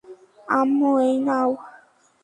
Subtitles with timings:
[0.51, 1.49] আম্মু, এই নাও!